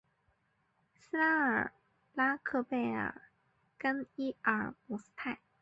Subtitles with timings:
[0.95, 1.71] 斯沙尔
[2.15, 3.29] 拉克贝尔
[3.77, 5.39] 甘伊尔姆斯泰。